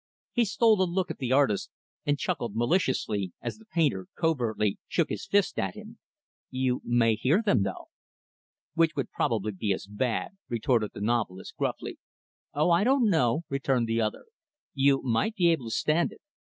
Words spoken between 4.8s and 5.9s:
shook his fist at